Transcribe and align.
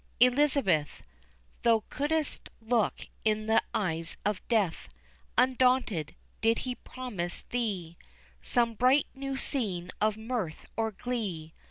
Elizabeth, 0.19 1.03
Thou 1.61 1.83
couldst 1.91 2.49
look 2.59 3.05
in 3.23 3.45
the 3.45 3.61
eyes 3.71 4.17
of 4.25 4.41
Death, 4.47 4.89
Undaunted, 5.37 6.15
did 6.41 6.57
he 6.65 6.73
promise 6.73 7.43
thee 7.51 7.99
Some 8.41 8.73
bright 8.73 9.05
new 9.13 9.37
scene 9.37 9.91
of 10.01 10.17
mirth 10.17 10.65
or 10.75 10.89
glee. 10.89 11.53